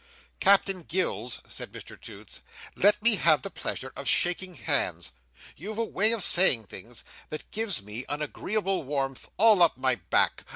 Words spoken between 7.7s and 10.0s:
me an agreeable warmth, all up my